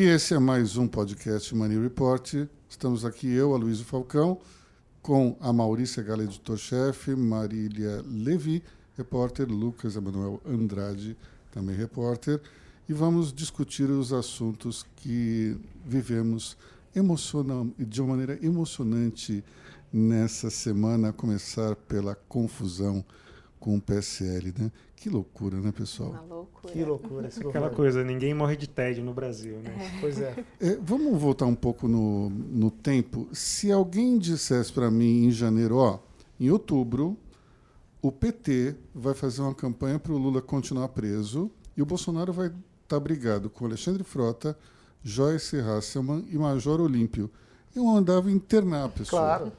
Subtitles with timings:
[0.00, 2.48] E esse é mais um podcast Money Report.
[2.66, 4.40] Estamos aqui eu, Aloysio Falcão,
[5.02, 8.62] com a Maurícia Gala, editor-chefe, Marília Levi,
[8.96, 11.18] repórter, Lucas Emanuel Andrade,
[11.52, 12.40] também repórter,
[12.88, 15.54] e vamos discutir os assuntos que
[15.84, 16.56] vivemos
[17.78, 19.44] de uma maneira emocionante
[19.92, 23.04] nessa semana, a começar pela confusão
[23.60, 24.72] com o PSL, né?
[24.96, 26.10] Que loucura, né, pessoal?
[26.10, 26.72] Uma loucura.
[26.72, 27.28] Que loucura.
[27.28, 27.76] Esse Aquela governo.
[27.76, 29.98] coisa, ninguém morre de tédio no Brasil, né?
[30.00, 30.44] Pois é.
[30.58, 33.28] É, vamos voltar um pouco no, no tempo.
[33.32, 36.00] Se alguém dissesse para mim em janeiro, ó,
[36.38, 37.16] em outubro,
[38.02, 42.46] o PT vai fazer uma campanha para o Lula continuar preso e o Bolsonaro vai
[42.46, 42.56] estar
[42.88, 44.56] tá brigado com Alexandre Frota,
[45.02, 47.30] Joyce Hasselman e Major Olímpio.
[47.76, 49.20] Eu andava internar a pessoa.
[49.20, 49.52] Claro.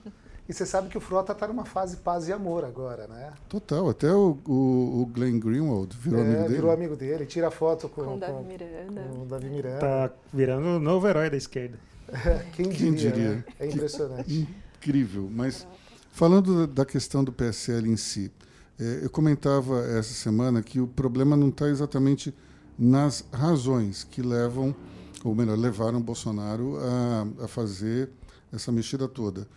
[0.50, 3.32] E você sabe que o Frota está numa fase paz e amor agora, né?
[3.48, 3.90] Total.
[3.90, 6.56] Até o, o, o Glenn Greenwald virou é, amigo dele.
[6.56, 9.02] Virou amigo dele, tira foto com, Com o Davi Miranda.
[9.02, 9.80] com o Davi Miranda.
[9.80, 11.80] Tá virando o novo herói da esquerda.
[12.54, 12.78] Quem diria?
[12.78, 13.30] Quem diria?
[13.36, 13.44] né?
[13.60, 14.48] É impressionante.
[14.78, 15.30] Incrível.
[15.32, 15.66] Mas
[16.12, 18.32] falando da questão do PSL em si,
[18.80, 22.34] é, eu comentava essa semana que o problema não está exatamente
[22.78, 24.76] nas razões que levam,
[25.24, 28.10] ou melhor, levaram Bolsonaro a, a fazer
[28.52, 29.48] essa mexida toda.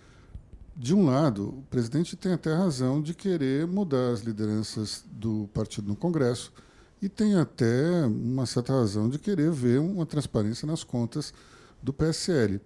[0.76, 5.86] De um lado, o presidente tem até razão de querer mudar as lideranças do partido
[5.86, 6.52] no Congresso
[7.00, 11.32] e tem até uma certa razão de querer ver uma transparência nas contas
[11.80, 12.60] do PSL.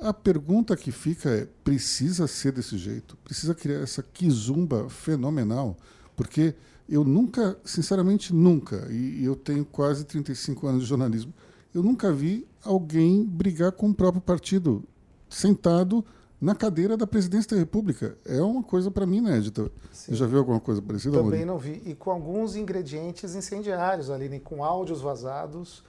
[0.00, 3.16] A pergunta que fica é: precisa ser desse jeito?
[3.18, 5.76] Precisa criar essa quizumba fenomenal?
[6.16, 6.56] Porque
[6.88, 11.32] eu nunca, sinceramente nunca, e eu tenho quase 35 anos de jornalismo,
[11.72, 14.82] eu nunca vi alguém brigar com o próprio partido
[15.28, 16.04] sentado
[16.40, 18.16] na cadeira da presidência da República.
[18.24, 19.70] É uma coisa para mim inédita.
[19.92, 21.44] Você já viu alguma coisa parecida, Também Amorim?
[21.44, 21.82] não vi.
[21.84, 24.38] E com alguns ingredientes incendiários ali, né?
[24.38, 25.82] com áudios vazados,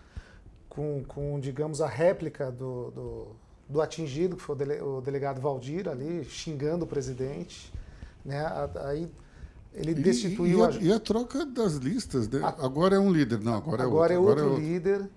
[0.67, 3.27] com, com digamos, a réplica do, do,
[3.70, 7.71] do atingido, que foi o, dele, o delegado Valdir ali, xingando o presidente.
[8.26, 8.43] Né?
[8.86, 9.09] Aí
[9.73, 12.39] ele E- destituiu e, a, a, e a troca das listas, né?
[12.43, 14.45] A- agora é um líder, não, agora, Agora é é outro.
[14.49, 15.08] outro líder.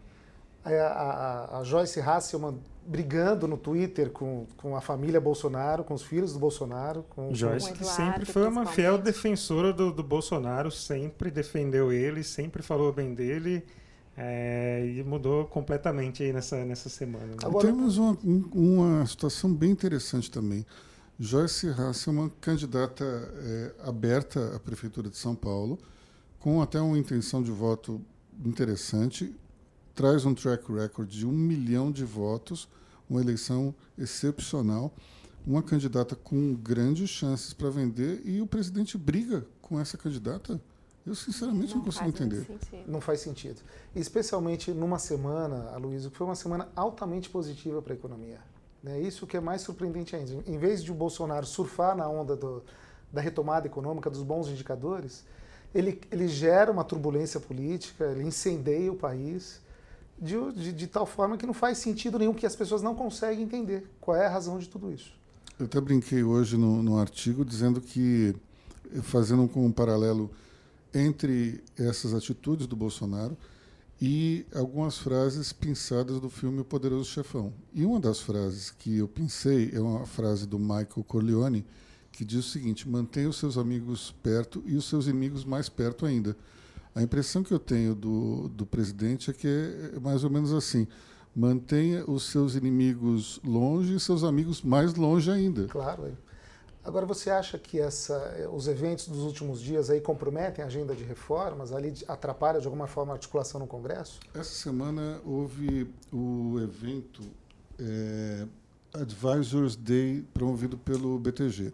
[0.65, 6.03] A, a- a Joyce Hasselman brigando no Twitter com, com a família Bolsonaro, com os
[6.03, 7.04] filhos do Bolsonaro.
[7.10, 11.92] Com, Joyce, Com que Eduardo, sempre foi uma fiel defensora do, do Bolsonaro, sempre defendeu
[11.92, 13.65] ele, sempre falou bem dele.
[14.15, 17.25] é, e mudou completamente aí nessa, nessa semana.
[17.25, 17.37] né?
[17.42, 20.66] Agora- Temos uma, um- uma situação bem interessante também.
[21.19, 25.78] Joyce Hasselman, candidata eh, aberta à Prefeitura de São Paulo,
[26.38, 28.03] com até uma intenção de voto
[28.44, 29.34] interessante,
[29.94, 32.69] traz um track record de um milhão de votos,
[33.08, 34.92] uma eleição excepcional,
[35.47, 40.60] uma candidata com grandes chances para vender e o presidente briga com essa candidata.
[41.04, 42.47] Eu, sinceramente, não, consigo faz muito entender.
[42.47, 42.84] sentido.
[42.91, 43.60] Não faz sentido.
[43.94, 48.38] Especialmente numa semana, Aloysio, que foi uma semana altamente positiva para a economia.
[48.82, 49.00] Né?
[49.00, 50.32] Isso que é mais surpreendente ainda.
[50.47, 52.62] Em vez de o Bolsonaro surfar na onda do-
[53.12, 55.24] da retomada econômica, dos bons indicadores,
[55.74, 59.60] ele, ele gera uma turbulência política, ele incendeia o país
[60.22, 63.43] de, de- de tal forma que não faz sentido nenhum, que as pessoas não conseguem
[63.44, 65.12] entender qual é a razão de tudo isso.
[65.59, 68.34] Eu até brinquei hoje no, no artigo dizendo que,
[69.03, 70.31] fazendo com um paralelo
[70.94, 73.37] entre essas atitudes do Bolsonaro
[74.00, 77.53] e algumas frases pensadas do filme O Poderoso Chefão.
[77.72, 81.65] E uma das frases que eu pensei é uma frase do Michael Corleone,
[82.10, 86.04] que diz o seguinte: mantenha os seus amigos perto e os seus inimigos mais perto
[86.04, 86.37] ainda.
[86.94, 90.86] A impressão que eu tenho do, do presidente é que é mais ou menos assim:
[91.34, 95.66] mantenha os seus inimigos longe e seus amigos mais longe ainda.
[95.66, 96.06] Claro.
[96.06, 96.32] é.
[96.84, 101.04] Agora, você acha que essa, os eventos dos últimos dias aí comprometem a agenda de
[101.04, 104.19] reformas, ali atrapalham de alguma forma a articulação no Congresso?
[104.34, 107.22] Essa semana houve o evento
[107.78, 108.47] é,
[108.94, 111.72] Advisors Day promovido pelo BTG.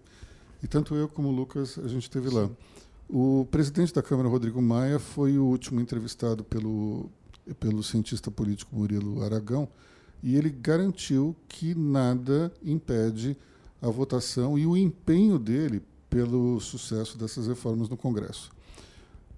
[0.63, 2.51] E tanto eu como o Lucas a gente esteve lá.
[3.09, 7.11] O presidente da Câmara, Rodrigo Maia, foi o último entrevistado pelo,
[7.59, 9.67] pelo cientista político Murilo Aragão
[10.23, 13.35] e ele garantiu que nada impede
[13.81, 18.51] a votação e o empenho dele pelo sucesso dessas reformas no Congresso.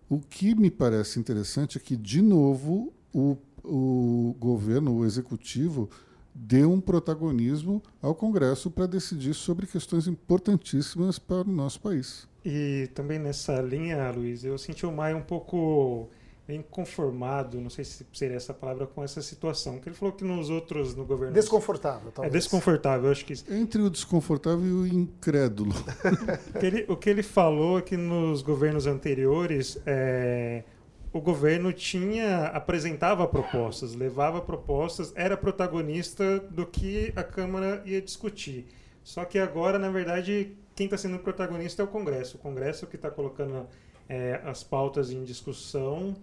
[0.09, 5.89] O que me parece interessante é que, de novo, o, o governo, o executivo,
[6.35, 12.29] deu um protagonismo ao Congresso para decidir sobre questões importantíssimas para o nosso país.
[12.45, 16.09] E também nessa linha, Luiz, eu senti o Maia um pouco
[16.49, 19.79] inconformado, não sei se seria essa palavra, com essa situação.
[19.79, 21.33] Que ele falou que nos outros, no governo.
[21.35, 22.33] Desconfortável, É talvez.
[22.33, 25.73] desconfortável, eu acho que Entre o desconfortável e o incrédulo.
[26.55, 30.65] O que ele, o que ele falou é que nos governos anteriores, é,
[31.13, 38.67] o governo tinha apresentava propostas, levava propostas, era protagonista do que a Câmara ia discutir.
[39.03, 42.37] Só que agora, na verdade, quem está sendo protagonista é o Congresso.
[42.37, 43.67] O Congresso que está colocando
[44.09, 46.15] é, as pautas em discussão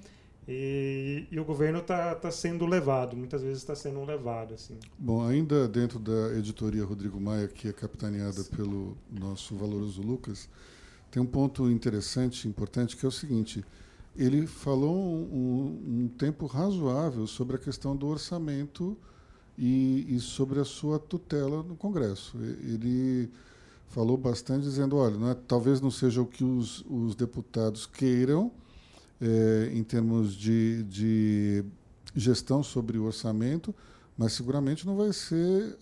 [0.48, 4.54] e, e o governo está tá sendo levado, muitas vezes está sendo levado.
[4.54, 4.78] Assim.
[4.98, 8.56] Bom, ainda dentro da editoria Rodrigo Maia, que é capitaneada Sim.
[8.56, 10.50] pelo nosso valoroso Lucas,
[11.12, 13.66] tem um ponto interessante, importante, que é o seguinte:
[14.18, 18.98] ele falou um, um tempo razoável sobre a questão do orçamento
[19.58, 22.38] e, e, sobre a sua tutela no Congresso.
[22.38, 23.30] Ele
[23.90, 28.52] falou bastante dizendo, olha, não é, talvez não seja o que os, os deputados queiram,
[29.22, 31.64] é, em termos de, de
[32.16, 33.74] gestão sobre o orçamento,
[34.18, 35.78] mas seguramente não vai ser.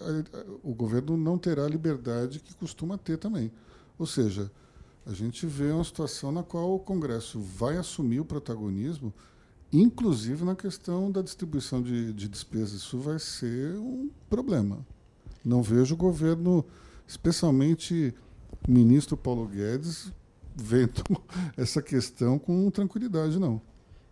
[0.61, 3.51] O governo não terá a liberdade que costuma ter também.
[3.97, 4.51] Ou seja,
[5.05, 9.13] a gente vê uma situação na qual o Congresso vai assumir o protagonismo,
[9.71, 12.81] inclusive na questão da distribuição de, de despesas.
[12.81, 14.85] Isso vai ser um problema.
[15.43, 16.65] Não vejo o governo,
[17.07, 18.15] especialmente
[18.67, 20.11] o ministro Paulo Guedes,
[20.55, 21.03] vendo
[21.55, 23.61] essa questão com tranquilidade, não.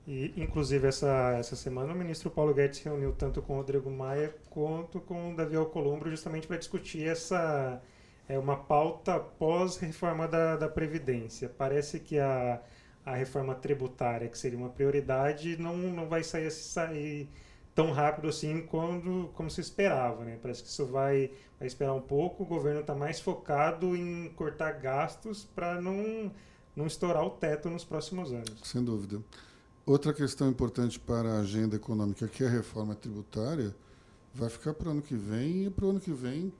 [0.06, 3.90] E, inclusive, essa, essa semana o ministro Paulo Guedes se reuniu tanto com o Rodrigo
[3.90, 7.82] Maia quanto com o Davi Alcolumbre justamente para discutir essa
[8.28, 11.50] é uma pauta pós-reforma da, da Previdência.
[11.50, 12.62] Parece que a,
[13.06, 17.30] a reforma tributária, que seria uma prioridade, não, não vai sair, sair
[17.76, 20.24] tão rápido assim quando, como se esperava.
[20.24, 20.38] Né?
[20.42, 22.44] Parece que isso vai, vai esperar um pouco.
[22.44, 26.32] O governo está mais focado em cortar gastos para não,
[26.76, 28.60] não estourar o teto nos próximos anos.
[28.64, 29.22] Sem dúvida.
[29.86, 33.76] Outra questão importante para a agenda econômica, que é a reforma tributária,
[34.34, 36.54] vai ficar para o ano que vem e para o ano que vem,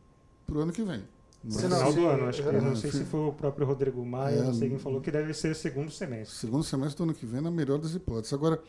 [0.46, 1.04] para o ano que vem.
[1.44, 2.52] No final do ano, acho que.
[2.52, 5.34] Não sei se foi o próprio Rodrigo Maia, é, não sei quem falou, que deve
[5.34, 6.38] ser segundo semestre.
[6.38, 8.32] Segundo semestre do ano que vem, na melhor das hipóteses.
[8.34, 8.62] Agora,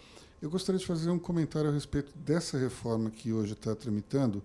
[0.42, 4.42] eu gostaria de fazer um comentário a respeito dessa reforma que hoje está tramitando,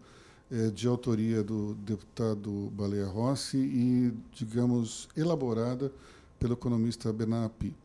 [0.52, 5.92] é, de autoria do deputado Baleia Rossi e, digamos, elaborada
[6.40, 7.76] pelo economista Bernard Api.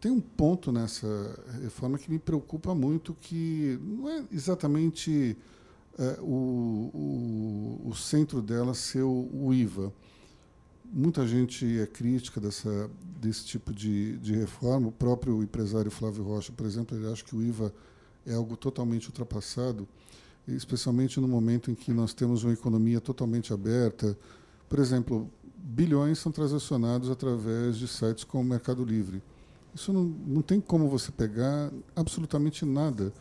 [0.00, 1.06] Tem um ponto nessa
[1.62, 5.36] reforma que me preocupa muito, que não é exatamente
[5.98, 6.90] é, o,
[7.84, 9.92] o, o, centro dela ser o, o, IVA.
[10.84, 12.90] Muita gente é crítica dessa,
[13.20, 14.88] desse tipo de, de reforma.
[14.88, 17.72] O próprio empresário Flávio Rocha, por exemplo, ele acha que o IVA
[18.26, 19.86] é algo totalmente ultrapassado,
[20.46, 24.16] especialmente no momento em que nós temos uma economia totalmente aberta.
[24.68, 29.22] Por exemplo, bilhões são transacionados através de sites como o Mercado Livre.
[29.74, 33.12] Isso não, não tem como você pegar absolutamente nada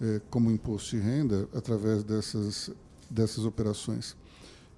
[0.00, 2.70] é, como imposto de renda através dessas,
[3.08, 4.16] dessas operações.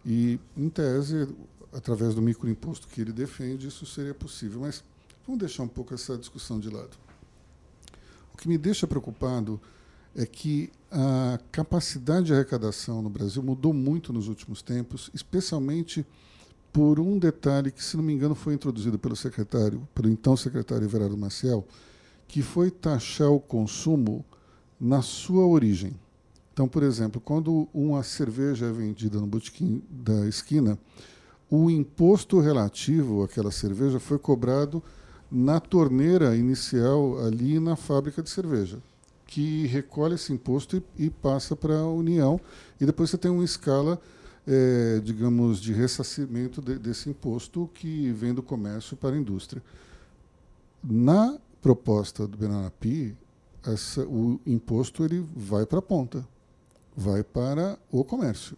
[0.05, 1.29] E, em tese,
[1.73, 4.61] através do microimposto que ele defende, isso seria possível.
[4.61, 4.83] Mas
[5.27, 6.97] vamos deixar um pouco essa discussão de lado.
[8.35, 9.61] O que me deixa preocupado
[10.15, 16.05] é que a capacidade de arrecadação no Brasil mudou muito nos últimos tempos, especialmente
[16.73, 20.85] por um detalhe que, se não me engano, foi introduzido pelo secretário, pelo então secretário
[20.85, 21.67] Everardo Maciel,
[22.27, 24.25] que foi taxar o consumo
[24.83, 25.95] na sua origem.
[26.53, 30.77] Então, por exemplo, quando uma cerveja é vendida no botequim da esquina,
[31.49, 34.83] o imposto relativo àquela cerveja foi cobrado
[35.31, 38.83] na torneira inicial ali na fábrica de cerveja,
[39.25, 42.41] que recolhe esse imposto e, e passa para a União,
[42.81, 44.01] e depois você tem uma escala,
[44.45, 49.63] é, digamos, de ressarcimento de, desse imposto que vem do comércio para a indústria.
[50.83, 53.17] Na proposta do Benanapi,
[53.65, 56.27] essa, o imposto ele vai para a ponta,
[56.97, 58.57] vai para o comércio.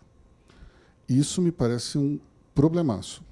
[1.08, 2.18] Isso me parece um
[2.54, 3.22] problemaço.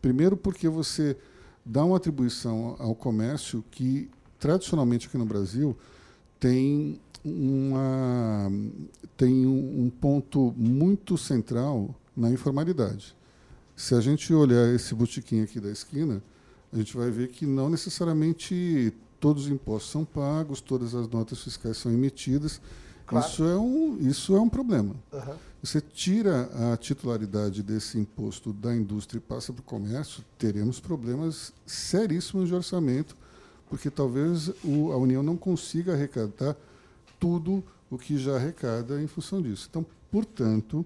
[0.00, 1.16] Primeiro, porque você
[1.64, 5.76] dá uma atribuição ao comércio que, tradicionalmente aqui no Brasil,
[6.38, 8.50] tem, uma,
[9.16, 13.16] tem um ponto muito central na informalidade.
[13.76, 16.22] Se a gente olhar esse botequim aqui da esquina,
[16.72, 18.92] a gente vai ver que não necessariamente
[19.22, 22.60] todos os impostos são pagos, todas as notas fiscais são emitidas.
[23.06, 23.24] Claro.
[23.24, 24.96] Isso, é um, isso é um problema.
[25.12, 25.34] Uhum.
[25.62, 31.52] Você tira a titularidade desse imposto da indústria e passa para o comércio, teremos problemas
[31.64, 33.16] seríssimos de orçamento,
[33.70, 36.56] porque talvez o, a União não consiga arrecadar
[37.20, 39.68] tudo o que já arrecada em função disso.
[39.70, 40.84] Então, portanto,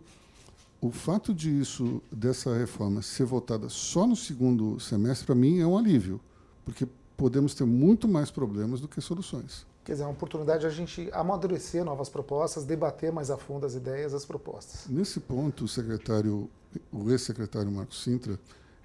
[0.78, 5.78] o fato disso, dessa reforma ser votada só no segundo semestre, para mim é um
[5.78, 6.20] alívio,
[6.66, 9.66] porque podemos ter muito mais problemas do que soluções.
[9.84, 13.64] Quer dizer, é uma oportunidade de a gente amadurecer novas propostas, debater mais a fundo
[13.64, 14.86] as ideias, as propostas.
[14.88, 16.50] Nesse ponto, o secretário,
[16.92, 18.38] o ex-secretário Marcos Sintra,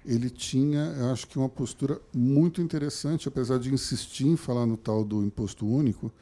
[0.04, 4.76] ele tinha, eu acho que, uma postura muito interessante, apesar de insistir em falar no
[4.76, 6.12] tal do imposto único,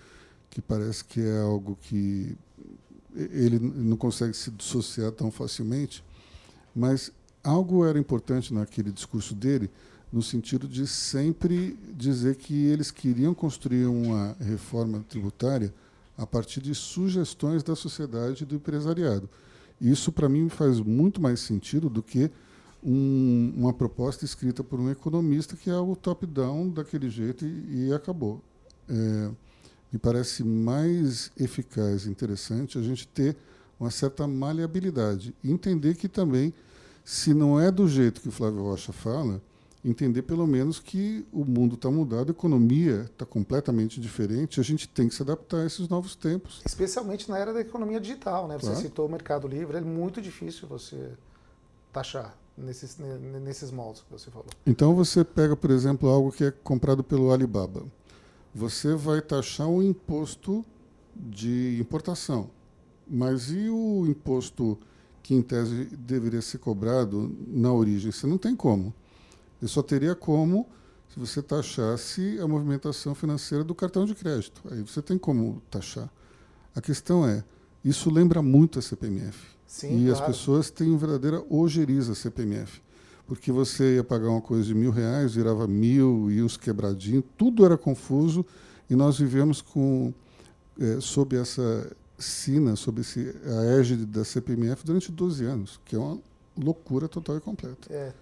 [0.49, 2.37] que parece que é algo que
[3.15, 6.05] ele não consegue se dissociar tão facilmente,
[6.75, 7.13] mas
[7.43, 9.71] algo era importante naquele discurso dele,
[10.13, 15.73] no sentido de sempre dizer que eles queriam construir uma reforma tributária
[16.17, 19.29] a partir de sugestões da sociedade e do empresariado.
[19.81, 22.31] Isso, para mim, faz muito mais sentido do que
[22.83, 27.93] um, uma proposta escrita por um economista que é o top-down daquele jeito e, e
[27.95, 28.43] acabou.
[28.89, 29.31] É,
[29.93, 33.37] me parece mais eficaz e interessante a gente ter
[33.79, 36.53] uma certa maleabilidade entender que também,
[37.05, 39.43] se não é do jeito que o Flávio Rocha fala,
[39.85, 44.89] entender pelo menos que o mundo está mudado, a economia está completamente diferente, a gente
[44.89, 46.61] tem que se adaptar a esses novos tempos.
[46.65, 48.59] Especialmente na era da economia digital, né?
[48.59, 51.13] Você citou o Mercado Livre, é muito difícil você
[51.93, 54.49] taxar nesses, nesses moldes que você falou.
[54.67, 57.85] Então você pega, por exemplo, algo que é comprado pelo Alibaba
[58.55, 60.65] você vai taxar um imposto
[61.15, 62.51] de importação.
[63.07, 64.79] Mas e o imposto
[65.23, 68.13] que, em tese, deveria ser cobrado na origem?
[68.13, 68.95] Você não tem como.
[69.61, 70.69] Ele só teria como
[71.09, 74.63] se você taxasse a movimentação financeira do cartão de crédito.
[74.71, 76.09] Aí você tem como taxar.
[76.75, 77.45] A questão é,
[77.85, 79.39] isso lembra muito a CPMF.
[79.67, 80.13] Sim, e claro.
[80.13, 82.81] as pessoas têm verdadeira ojeriza a CPMF
[83.31, 87.65] porque você ia pagar uma coisa de mil reais, virava mil e os quebradinhos, tudo
[87.65, 88.45] era confuso
[88.91, 90.13] e nós vivemos com
[90.81, 95.99] é, sob essa sina, sob esse, a égide da CPMF durante 12 anos, que é
[96.01, 96.19] uma
[96.59, 97.87] loucura total e completa.
[97.89, 98.13] É.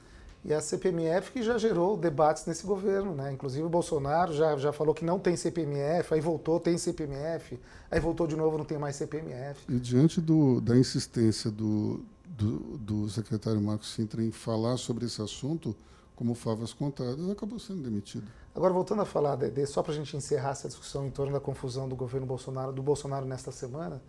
[0.44, 3.32] E a CPMF que já gerou debates nesse governo, né?
[3.32, 7.58] Inclusive o Bolsonaro já, já falou que não tem CPMF, aí voltou, tem CPMF,
[7.90, 9.60] aí voltou de novo, não tem mais CPMF.
[9.68, 15.20] E diante do, da insistência do, do, do secretário Marcos Sintra em falar sobre esse
[15.20, 15.74] assunto,
[16.14, 18.26] como favas contadas, acabou sendo demitido.
[18.54, 21.38] Agora, voltando a falar, Dede, só para a gente encerrar essa discussão em torno da
[21.38, 24.02] confusão do governo Bolsonaro, do Bolsonaro nesta semana,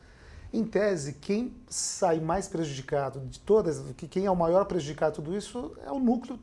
[0.51, 5.37] em tese, quem sai mais prejudicado de todas, quem é o maior prejudicado de tudo
[5.37, 6.39] isso é o núcleo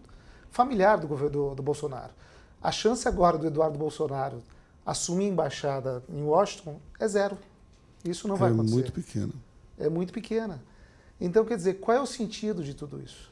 [0.51, 2.13] familiar do governo do, do Bolsonaro.
[2.63, 4.43] A chance agora do Eduardo Bolsonaro
[4.85, 7.37] assumir a embaixada em Washington é zero.
[8.05, 8.73] Isso não vai é acontecer.
[8.73, 9.33] É muito pequena.
[9.79, 10.63] É muito pequena.
[11.21, 13.31] Então, quer dizer, qual é o sentido de tudo isso?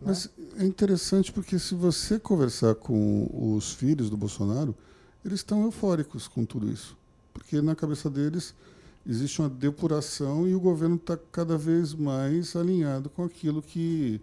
[0.00, 0.06] Né?
[0.08, 4.74] Mas é interessante porque se você conversar com os filhos do Bolsonaro,
[5.24, 6.96] eles estão eufóricos com tudo isso.
[7.32, 8.54] Porque na cabeça deles
[9.06, 14.20] existe uma depuração e o governo está cada vez mais alinhado com aquilo que,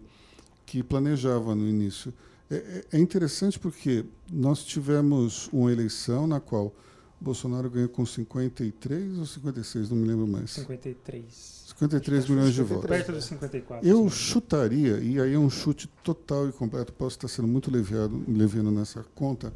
[0.66, 2.12] que planejava no início.
[2.50, 6.74] É, é, é interessante porque nós tivemos uma eleição na qual
[7.20, 10.50] Bolsonaro ganhou com 53 ou 56, não me lembro mais.
[10.50, 11.62] 53.
[11.68, 12.88] 53 milhões de votos.
[12.88, 13.88] Perto dos 54.
[13.88, 18.22] Eu chutaria, e aí é um chute total e completo, posso estar sendo muito leviado,
[18.28, 19.52] leviano nessa conta,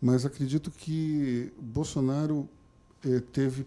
[0.00, 2.48] mas acredito que Bolsonaro
[3.04, 3.66] eh, teve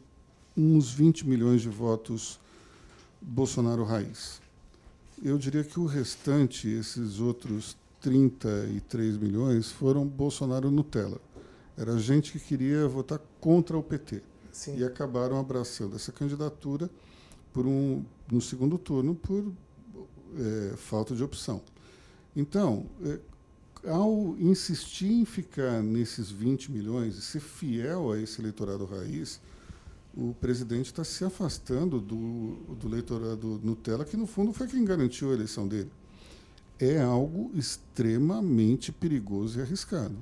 [0.55, 2.39] uns 20 milhões de votos
[3.21, 4.41] Bolsonaro raiz.
[5.23, 11.19] Eu diria que o restante, esses outros 33 milhões, foram Bolsonaro Nutella.
[11.77, 14.21] Era gente que queria votar contra o PT.
[14.51, 14.77] Sim.
[14.77, 16.89] E acabaram abraçando essa candidatura
[17.51, 19.51] por um, no segundo turno por
[20.37, 21.61] é, falta de opção.
[22.35, 23.19] Então, é,
[23.89, 29.39] ao insistir em ficar nesses 20 milhões e ser fiel a esse eleitorado raiz,
[30.15, 35.31] o presidente está se afastando do, do eleitorado Nutella, que no fundo foi quem garantiu
[35.31, 35.91] a eleição dele.
[36.79, 40.15] É algo extremamente perigoso e arriscado.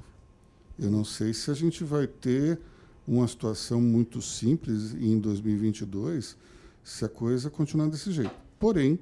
[0.80, 2.60] Eu não sei se a gente vai ter
[3.08, 6.38] uma situação muito simples em 2022
[6.84, 8.34] se a coisa continuar desse jeito.
[8.60, 8.98] Porém,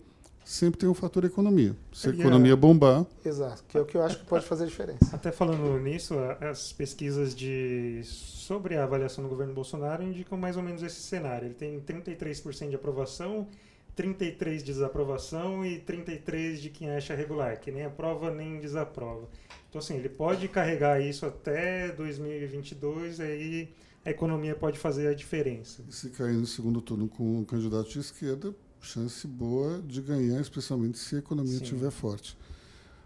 [0.50, 1.76] sempre tem um fator economia.
[1.94, 3.06] Se a economia bombar.
[3.24, 5.16] Exato, que é o que eu acho que pode fazer diferença.
[5.16, 10.64] Até falando nisso, as pesquisas de sobre a avaliação do governo Bolsonaro indicam mais ou
[10.64, 11.46] menos esse cenário.
[11.46, 13.48] Ele tem 33% de aprovação,
[13.96, 19.30] 33% de desaprovação e 33% de quem acha regular, que nem aprova nem desaprova.
[19.70, 23.70] Então, assim, ele pode carregar isso até 2022, aí
[24.04, 25.84] a economia pode fazer a diferença.
[25.88, 30.40] E se cair no segundo turno com um candidato de esquerda, chance boa de ganhar,
[30.40, 31.64] especialmente se a economia Sim.
[31.64, 32.38] estiver forte.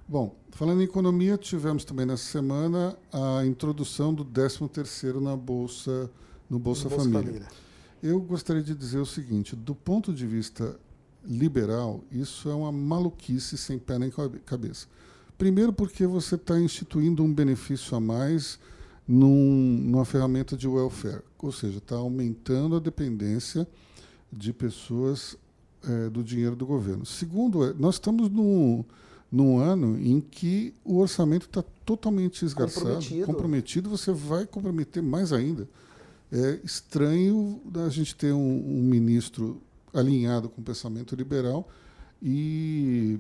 [0.08, 6.10] Bom, falando em economia, tivemos também nessa semana a introdução do 13º na Bolsa,
[6.50, 7.24] no Bolsa, Bolsa Família.
[7.24, 7.48] Família.
[8.02, 10.78] Eu gostaria de dizer o seguinte, do ponto de vista
[11.24, 14.12] liberal, isso é uma maluquice sem pé nem
[14.46, 14.88] cabeça.
[15.38, 18.60] Primeiro porque você está instituindo um benefício a mais
[19.08, 23.68] num, numa ferramenta de welfare, ou seja, está aumentando a dependência
[24.32, 25.38] de pessoas
[25.88, 27.06] é, do dinheiro do governo.
[27.06, 28.84] Segundo, é, nós estamos num,
[29.32, 33.26] num ano em que o orçamento está totalmente esgarçado, Comprometido.
[33.26, 35.68] comprometido, você vai comprometer mais ainda.
[36.32, 39.62] É estranho a gente ter um, um ministro
[39.94, 41.68] alinhado com o pensamento liberal
[42.22, 43.20] e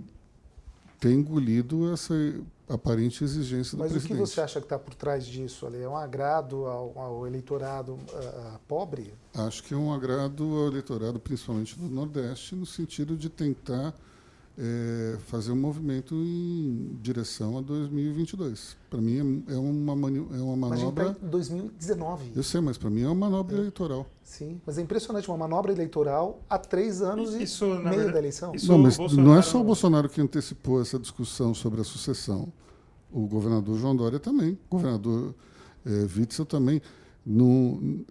[0.99, 2.13] ter engolido essa
[2.67, 4.29] aparente exigência do Mas o que presidente.
[4.29, 5.65] você acha que está por trás disso?
[5.65, 5.81] Ali?
[5.81, 9.13] É um agrado ao, ao eleitorado ah, pobre?
[9.33, 13.93] Acho que é um agrado ao eleitorado, principalmente do Nordeste, no sentido de tentar
[14.57, 18.77] é, fazer um movimento em direção a 2022.
[18.89, 21.17] Para mim é, é uma, é uma Mas a gente está manobra.
[21.23, 22.31] em 2019.
[22.35, 24.05] Eu sei, mas para mim é uma manobra eleitoral.
[24.23, 28.13] Sim, mas é impressionante, uma manobra eleitoral há três anos e Isso, na meio verdade,
[28.13, 28.53] da eleição.
[28.55, 32.51] isso- não, mas não é só o Bolsonaro que antecipou essa discussão sobre a sucessão.
[33.11, 35.35] O governador João Dória também, o governador
[35.85, 36.81] eh, Witzel também.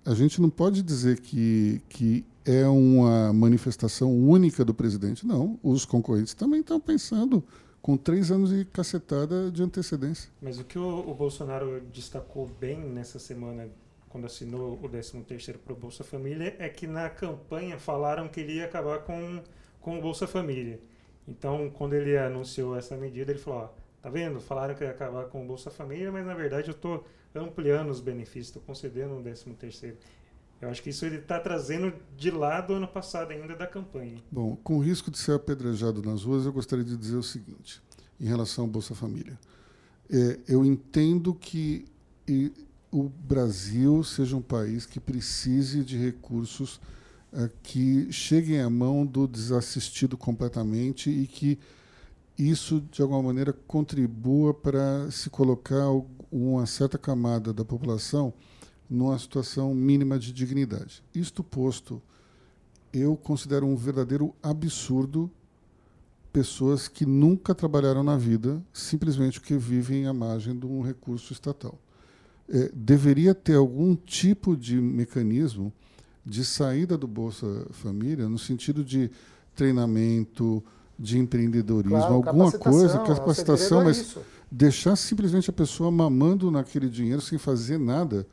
[0.04, 5.26] A gente não pode dizer que, que é uma manifestação única do presidente.
[5.26, 7.44] Não, os concorrentes também estão pensando
[7.80, 10.30] com três anos e cacetada de antecedência.
[10.40, 13.68] Mas o que o, o Bolsonaro destacou bem nessa semana,
[14.08, 18.54] quando assinou o 13º para o Bolsa Família, é que na campanha falaram que ele
[18.54, 19.42] ia acabar com,
[19.80, 20.80] com o Bolsa Família.
[21.26, 23.68] Então, quando ele anunciou essa medida, ele falou, ó,
[24.00, 24.40] tá vendo?
[24.40, 28.00] Falaram que ia acabar com o Bolsa Família, mas na verdade eu estou ampliando os
[28.00, 29.94] benefícios, estou concedendo um 13º.
[30.60, 34.22] Eu acho que isso ele está trazendo de lá do ano passado ainda da campanha.
[34.30, 37.82] Bom, com risco de ser apedrejado nas ruas, eu gostaria de dizer o seguinte,
[38.20, 39.36] em relação ao Bolsa Família.
[40.08, 41.84] É, eu entendo que
[42.28, 42.52] e,
[42.92, 46.78] o Brasil seja um país que precise de recursos
[47.32, 51.58] eh, que cheguem à mão do desassistido completamente e que
[52.38, 55.86] isso, de alguma maneira, contribua para se colocar
[56.30, 58.32] uma certa camada da população
[58.88, 61.02] numa situação mínima de dignidade.
[61.14, 62.00] Isto posto,
[62.92, 65.30] eu considero um verdadeiro absurdo
[66.32, 71.78] pessoas que nunca trabalharam na vida simplesmente porque vivem à margem de um recurso estatal.
[72.48, 75.72] É, deveria ter algum tipo de mecanismo
[76.24, 79.10] de saída do Bolsa Família no sentido de
[79.54, 80.62] treinamento,
[81.02, 84.20] de empreendedorismo, Claro, alguma coisa, capacitação, capacitação, o segredo é mas isso.
[84.48, 88.24] deixar simplesmente a pessoa mamando naquele dinheiro sem fazer nada,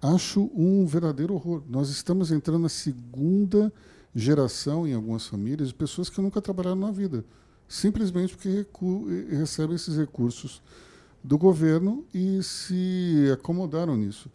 [0.00, 1.62] acho um verdadeiro horror.
[1.68, 3.70] Nós estamos entrando na segunda
[4.14, 7.22] geração em algumas famílias de pessoas que nunca trabalharam na vida,
[7.68, 10.62] simplesmente porque eh, recebem esses recursos
[11.22, 14.30] do governo e se acomodaram nisso.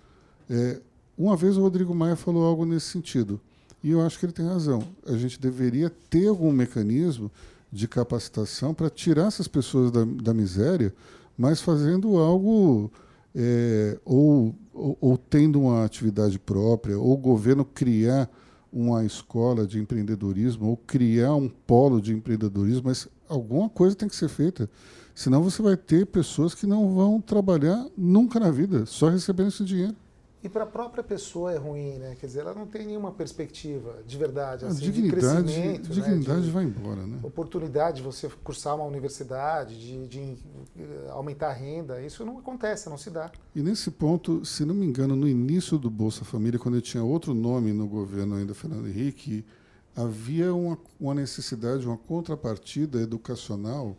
[0.47, 0.79] É,
[1.17, 3.39] uma vez o Rodrigo Maia falou algo nesse sentido,
[3.83, 4.83] e eu acho que ele tem razão.
[5.07, 7.31] A gente deveria ter algum mecanismo
[7.71, 10.93] de capacitação para tirar essas pessoas da, da miséria,
[11.37, 12.91] mas fazendo algo
[13.35, 18.29] é, ou, ou, ou tendo uma atividade própria, ou o governo criar
[18.71, 24.15] uma escola de empreendedorismo, ou criar um polo de empreendedorismo, mas alguma coisa tem que
[24.15, 24.69] ser feita.
[25.13, 29.63] Senão você vai ter pessoas que não vão trabalhar nunca na vida, só recebendo esse
[29.63, 29.95] dinheiro.
[30.41, 32.15] E para a própria pessoa é ruim, né?
[32.17, 36.45] Quer dizer, ela não tem nenhuma perspectiva de verdade, assim, de dignidade, crescimento, dignidade né?
[36.45, 37.19] de vai embora, né?
[37.23, 40.37] oportunidade de você cursar uma universidade, de, de,
[40.77, 42.01] eh, aumentar a renda.
[42.01, 43.29] Isso não acontece, não se dá.
[43.53, 47.03] E nesse ponto, se não me engano, no início do Bolsa Família, quando ele tinha
[47.03, 49.45] outro nome no governo ainda, Fernando Henrique,
[49.93, 53.97] havia uma, uma necessidade, uma contrapartida educacional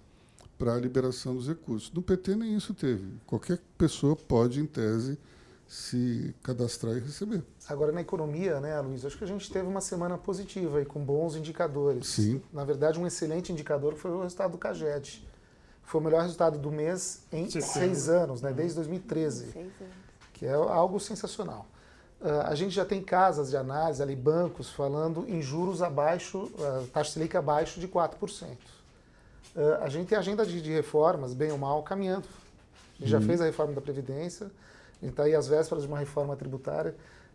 [0.58, 1.92] para a liberação dos recursos.
[1.92, 3.06] No PT nem isso teve.
[3.26, 5.18] Qualquer pessoa pode, em tese,
[5.70, 7.44] se cadastrar e receber.
[7.68, 10.98] Agora, na economia, né, Luiz, acho que a gente teve uma semana positiva e com
[10.98, 12.08] bons indicadores.
[12.08, 12.42] Sim.
[12.52, 15.24] Na verdade, um excelente indicador foi o resultado do CAGED.
[15.84, 17.72] Foi o melhor resultado do mês em Setembro.
[17.72, 19.52] seis anos, né, desde 2013.
[19.52, 19.94] Seis anos.
[20.34, 21.66] que é algo sensacional.
[22.20, 26.84] Ah, a gente já tem casas de análise, ali, bancos, falando em juros abaixo, ah,
[26.92, 28.56] taxa Selic abaixo de 4%.
[29.54, 32.26] Ah, a gente tem agenda de, de reformas, bem ou mal, caminhando.
[32.98, 34.50] A gente já fez a reforma da Previdência,
[35.00, 36.94] a gente está aí às vésperas de uma reforma tributária.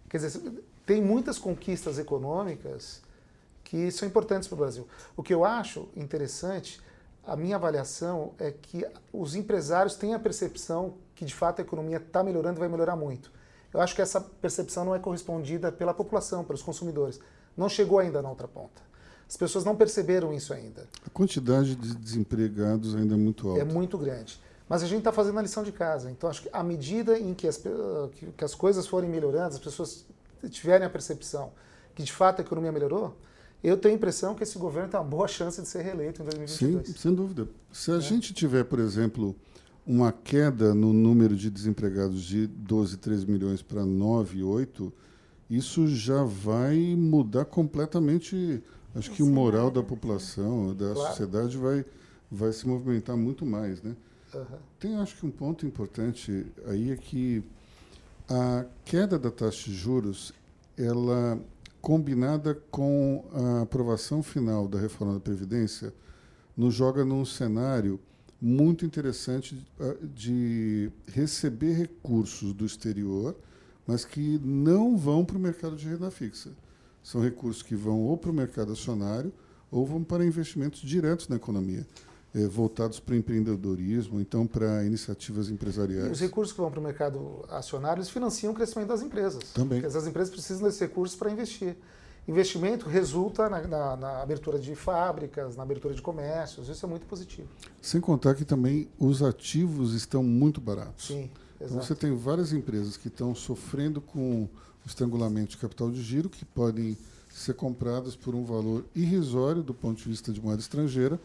[0.10, 3.02] Quer dizer, tem muitas conquistas econômicas
[3.64, 4.88] que são importantes para o Brasil.
[5.18, 6.80] O que eu acho interessante,
[7.26, 11.98] a minha avaliação é que os empresários têm a percepção que de fato a economia
[11.98, 13.32] está melhorando e vai melhorar muito.
[13.74, 17.20] Eu acho que essa percepção não é correspondida pela população, pelos consumidores.
[17.58, 18.82] Não chegou ainda na outra ponta.
[19.28, 20.88] As pessoas não perceberam isso ainda.
[21.06, 23.62] A quantidade de desempregados ainda é muito alta.
[23.62, 24.40] É muito grande.
[24.68, 26.10] Mas a gente está fazendo a lição de casa.
[26.10, 27.70] Então, acho que à medida em que as, pe-
[28.14, 30.06] que, que as coisas forem melhorando, as pessoas
[30.50, 31.52] tiverem a percepção
[31.94, 33.16] que de fato a economia melhorou,
[33.64, 36.26] eu tenho a impressão que esse governo tem uma boa chance de ser reeleito em
[36.48, 37.00] Sim, 2022.
[37.00, 37.48] sem dúvida.
[37.72, 37.96] Se É.
[37.96, 39.36] a gente tiver, por exemplo,
[39.88, 44.92] uma queda no número de desempregados de 12, 13 milhões para 9, 8,
[45.50, 48.62] isso já vai mudar completamente,
[48.96, 51.10] acho que o moral da população, da Claro.
[51.10, 51.86] sociedade vai,
[52.32, 53.96] vai se movimentar muito mais, né?
[54.36, 54.58] Uhum.
[54.80, 57.44] Tem, acho que um ponto importante aí é que
[58.28, 60.34] a queda da taxa de juros,
[60.78, 61.40] ela
[61.82, 65.94] combinada com a aprovação final da reforma da previdência,
[66.58, 68.00] nos joga num cenário
[68.42, 69.66] muito interessante
[70.14, 73.36] de receber recursos do exterior,
[73.88, 76.52] mas que não vão para o mercado de renda fixa.
[77.04, 79.32] São recursos que vão ou para o mercado acionário
[79.72, 81.86] ou vão para investimentos diretos na economia,
[82.36, 86.10] eh, voltados para o empreendedorismo, então para iniciativas empresariais.
[86.10, 89.54] E os recursos que vão para o mercado acionário eles financiam o crescimento das empresas.
[89.54, 89.82] Também.
[89.82, 91.78] Porque as empresas precisam desses recursos para investir.
[92.28, 97.06] Investimento resulta na, na, na, abertura de fábricas, na abertura de comércios, isso é muito
[97.06, 97.48] positivo.
[97.82, 101.08] Sem contar que também os ativos estão muito baratos.
[101.08, 101.86] Sim, então exato.
[101.86, 104.50] você tem várias empresas que estão sofrendo com o
[104.86, 106.98] estrangulamento de capital de giro, que podem
[107.30, 111.20] ser compradas por um valor irrisório do ponto de vista de moeda estrangeira,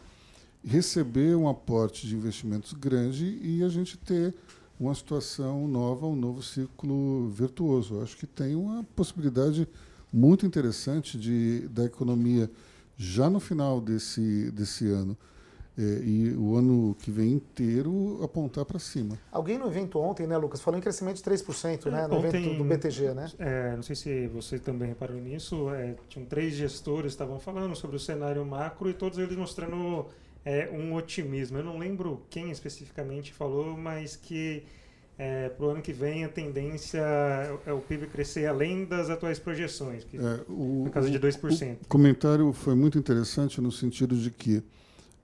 [0.63, 4.33] receber um aporte de investimentos grande e a gente ter
[4.79, 7.95] uma situação nova, um novo ciclo virtuoso.
[7.95, 9.67] Eu acho que tem uma possibilidade
[10.11, 12.49] muito interessante de, da economia
[12.97, 15.17] já no final desse, desse ano
[15.77, 19.17] é, e o ano que vem inteiro apontar para cima.
[19.31, 22.57] Alguém no evento ontem, né, Lucas, falou em crescimento de 3%, né, no Ontem, evento
[22.57, 23.31] do BTG, né?
[23.39, 27.75] É, não sei se você também reparou nisso, é, tinham três gestores que estavam falando
[27.75, 30.07] sobre o cenário macro e todos eles mostrando
[30.43, 31.57] é, um otimismo.
[31.57, 34.63] Eu não lembro quem especificamente falou, mas que
[35.17, 36.99] é, para o ano que vem a tendência
[37.65, 41.77] é o PIB crescer além das atuais projeções, que, É, o, no caso de 2%.
[41.83, 44.63] O comentário foi muito interessante no sentido de que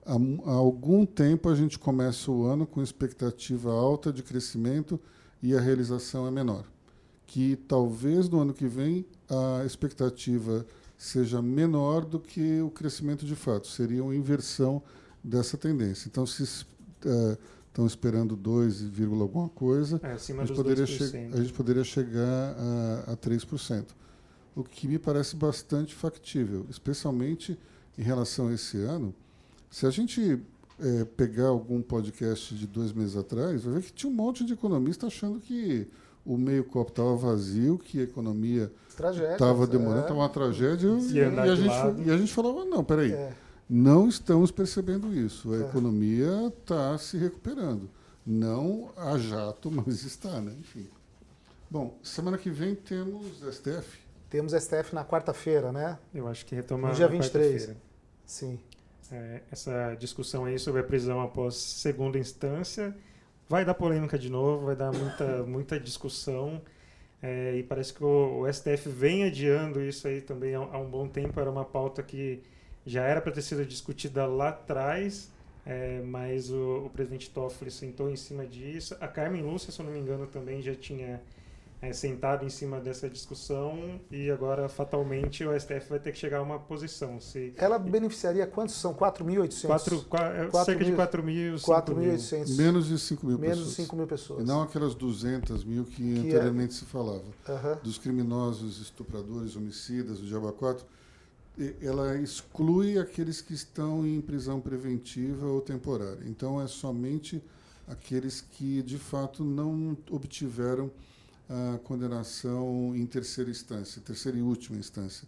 [0.06, 5.00] há, há algum tempo a gente começa o ano com expectativa alta de crescimento
[5.42, 6.64] e a realização é menor.
[7.26, 10.64] Que talvez no ano que vem a expectativa
[10.96, 13.66] seja menor do que o crescimento de fato.
[13.66, 14.82] Seria uma inversão
[15.22, 16.08] dessa tendência.
[16.08, 18.84] Então, se uh, estão esperando 2,
[19.20, 21.10] alguma coisa, É, acima a gente, dos poderia 2%.
[21.10, 22.56] che- a gente poderia chegar
[23.06, 23.84] a, a 3%.
[24.56, 27.56] O que me parece bastante factível, especialmente
[27.96, 29.14] em relação a esse ano.
[29.70, 30.40] Se a gente
[30.80, 34.54] eh, pegar algum podcast de dois meses atrás, vai ver que tinha um monte de
[34.54, 35.86] economista achando que
[36.24, 39.32] o meio copo estava vazio, que a economia Tragédia.
[39.32, 39.66] estava é.
[39.66, 43.32] demorando, estava uma tragédia, e, E a gente, e a gente falava, não, peraí, É.
[43.68, 45.52] não estamos percebendo isso.
[45.52, 45.60] A É.
[45.60, 47.88] economia está se recuperando.
[48.26, 50.54] Não a jato, mas está, né?
[50.60, 50.86] Enfim.
[51.70, 53.98] Bom, semana que vem temos STF.
[54.30, 55.98] Temos STF na quarta-feira, né?
[56.14, 57.50] Eu acho que retoma No dia na 23.
[57.52, 57.80] quarta-feira.
[58.26, 58.58] Sim.
[59.10, 62.94] É, essa discussão aí sobre a prisão após segunda instância
[63.48, 66.60] vai dar polêmica de novo, vai dar muita, muita discussão.
[67.22, 70.88] É, e parece que o, o STF vem adiando isso aí também há, há um
[70.90, 71.40] bom tempo.
[71.40, 72.42] Era uma pauta que
[72.86, 75.30] já era para ter sido discutida lá atrás,
[75.66, 78.96] é, mas o, o presidente Toffoli sentou em cima disso.
[79.00, 81.20] A Carmen Lúcia, se eu não me engano, também já tinha
[81.82, 86.38] é, sentado em cima dessa discussão e agora, fatalmente, o STF vai ter que chegar
[86.38, 87.20] a uma posição.
[87.20, 88.94] Se Ela beneficiaria quantos são?
[88.94, 89.66] 4.800?
[89.66, 92.12] Quatro, qua- é, cerca de mil- 4 mil, 5 mil.
[92.14, 92.56] 4.800.
[92.56, 93.76] Menos de 5 mil Menos de pessoas.
[93.86, 94.40] 5 mil pessoas.
[94.42, 97.22] E não aquelas 200 mil que, Que é- anteriormente se falava.
[97.46, 97.78] Aham.
[97.82, 100.84] Dos criminosos, estupradores, homicidas, o diabo 4.
[101.80, 106.22] Ela exclui aqueles que estão em prisão preventiva ou temporária.
[106.26, 107.42] Então, é somente
[107.86, 110.90] aqueles que, de fato, não obtiveram
[111.48, 115.26] a condenação em terceira instância, terceira e última instância,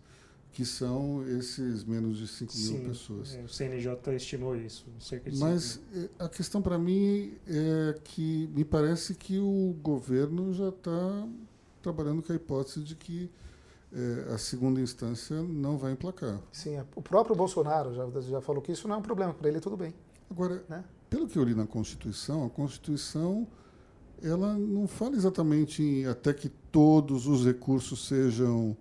[0.52, 3.34] que são esses menos de 5 mil pessoas.
[3.34, 7.98] é, o CNJ estimou isso, cerca de Mas 5 eh, a questão para mim é
[8.04, 11.28] que me parece que o governo já está
[11.80, 13.30] trabalhando com a hipótese de que
[14.33, 16.38] a segunda instância não vai emplacar.
[16.53, 16.85] Sim, é.
[16.94, 19.76] o próprio Bolsonaro já, já falou que isso não é um problema para ele, tudo
[19.76, 19.94] bem.
[20.31, 20.85] Agora, Né?
[21.09, 23.48] pelo que eu li na Constituição, a Constituição
[24.22, 28.76] ela não fala exatamente em até que todos os recursos sejam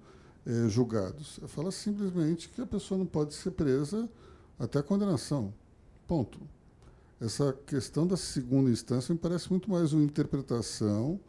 [0.46, 1.38] eh, julgados.
[1.40, 4.10] Ela fala simplesmente que a pessoa não pode ser presa
[4.60, 5.54] até a condenação.
[6.08, 6.40] Ponto.
[7.20, 11.20] Essa questão da segunda instância me parece muito mais uma interpretação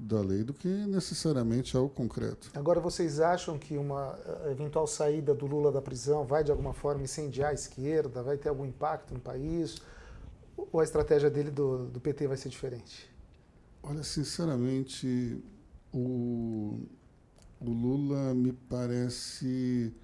[0.00, 2.50] da lei do que necessariamente algo concreto.
[2.54, 6.72] Agora, vocês acham que uma eh, eventual saída do Lula da prisão vai, de alguma
[6.72, 8.22] forma, incendiar a esquerda?
[8.22, 9.76] Vai ter algum impacto no país?
[10.56, 13.10] Ou a estratégia dele do, do PT vai ser diferente?
[13.82, 15.42] Olha, sinceramente,
[15.92, 16.80] o,
[17.60, 19.94] o Lula me parece.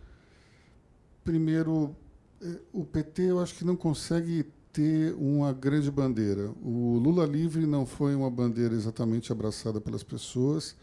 [1.24, 1.96] Primeiro,
[2.42, 4.44] eh, o PT eu acho que não consegue
[4.76, 6.50] ter uma grande bandeira.
[6.62, 10.76] O Lula livre não foi uma bandeira exatamente abraçada pelas pessoas.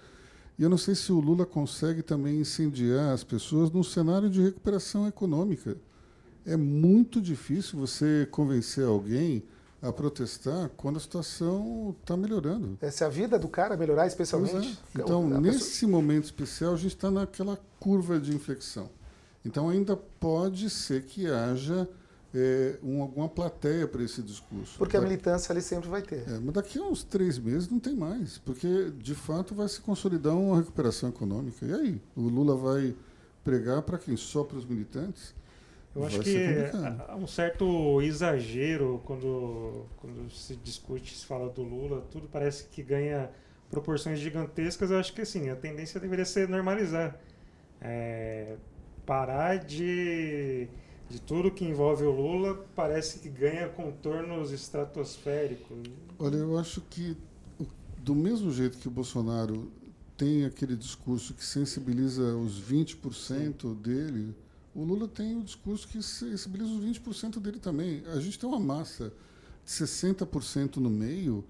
[0.57, 4.41] E eu não sei se o Lula consegue também incendiar as pessoas num cenário de
[4.41, 5.77] recuperação econômica.
[6.43, 9.43] é muito difícil você convencer alguém
[9.79, 12.77] a protestar quando a situação está melhorando.
[12.81, 14.79] É, se a vida do cara melhorar, especialmente.
[14.97, 15.01] É.
[15.01, 15.91] Então, nesse pessoa...
[15.91, 18.89] momento especial, a gente está naquela curva de inflexão.
[19.45, 21.87] Então, ainda pode ser que haja
[22.33, 24.77] é, um, alguma plateia para esse discurso.
[24.77, 26.27] Porque a militância ali sempre vai ter.
[26.27, 29.79] É, mas daqui a uns três meses não tem mais, porque de fato vai se
[29.79, 31.65] consolidar uma recuperação econômica.
[31.65, 32.01] E aí?
[32.15, 32.95] O Lula vai
[33.43, 34.17] pregar para quem?
[34.17, 35.33] Só para os militantes?
[35.95, 36.35] Eu acho que
[37.07, 42.81] há um certo exagero quando, quando se discute, se fala do Lula, tudo parece que
[42.81, 43.29] ganha
[43.69, 44.89] proporções gigantescas.
[44.89, 47.19] Eu acho que assim, a tendência deveria ser normalizar.
[47.79, 48.55] É,
[49.05, 50.67] parar de,
[51.09, 55.77] de tudo que envolve o Lula, parece que ganha contornos estratosféricos.
[56.17, 57.15] Olha, eu acho que
[57.97, 59.71] do mesmo jeito que o Bolsonaro
[60.17, 63.73] tem aquele discurso que sensibiliza os 20% Sim.
[63.75, 64.35] dele
[64.75, 68.03] o Lula tem o discurso que sensibiliza os 20% dele também.
[68.07, 69.13] A gente tem uma massa
[69.63, 71.45] de 60% no meio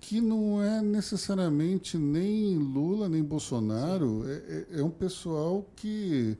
[0.00, 6.36] que não é necessariamente nem Lula nem Bolsonaro, é, é, é um pessoal que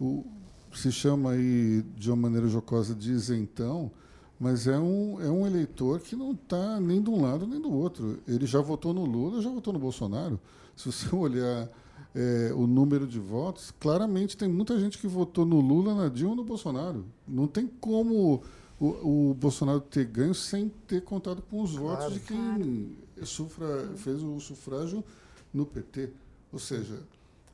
[0.00, 0.24] o,
[0.78, 3.90] se chama aí de uma maneira jocosa de isentão,
[4.38, 7.72] mas é um, é um eleitor que não está nem de um lado nem do
[7.72, 8.18] outro.
[8.28, 10.38] Ele já votou no Lula, já votou no Bolsonaro.
[10.76, 11.68] Se você olhar
[12.14, 16.32] é, o número de votos, claramente tem muita gente que votou no Lula, na Dilma
[16.32, 17.04] ou no Bolsonaro.
[17.26, 18.42] Não tem como
[18.78, 23.90] o, o Bolsonaro ter ganho sem ter contado com os claro, votos de quem sufra,
[23.96, 25.02] fez o sufrágio
[25.52, 26.10] no PT.
[26.52, 27.02] Ou seja,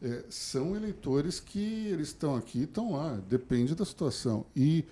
[0.03, 3.19] é, são eleitores que eles estão aqui estão lá.
[3.29, 4.45] Depende da situação.
[4.55, 4.85] E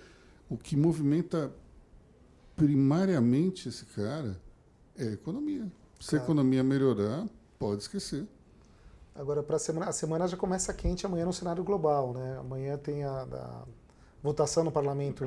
[0.49, 1.51] o que movimenta
[2.55, 4.39] primariamente esse cara
[4.97, 5.65] é a economia.
[5.99, 6.21] Se claro.
[6.21, 7.27] a economia melhorar,
[7.59, 8.25] pode esquecer.
[9.13, 12.13] Agora, para a semana, a semana já começa quente amanhã no cenário global.
[12.13, 12.37] Né?
[12.39, 13.63] Amanhã tem a, a
[14.23, 15.25] votação no parlamento